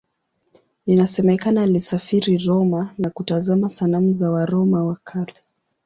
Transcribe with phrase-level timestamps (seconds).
[0.87, 5.35] Inasemekana alisafiri Roma na kutazama sanamu za Waroma wa Kale.